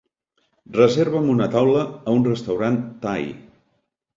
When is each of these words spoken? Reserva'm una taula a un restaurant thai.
Reserva'm 0.77 1.29
una 1.35 1.47
taula 1.57 1.83
a 1.91 2.17
un 2.21 2.27
restaurant 2.31 2.81
thai. 3.05 3.29